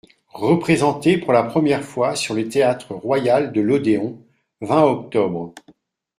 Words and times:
Représentée 0.33 1.19
pour 1.19 1.31
la 1.31 1.43
première 1.43 1.83
fois 1.83 2.15
sur 2.15 2.33
le 2.33 2.49
Théâtre 2.49 2.95
Royal 2.95 3.53
de 3.53 3.61
l'Odéon 3.61 4.17
(vingt 4.59 4.81
oct. 4.81 5.15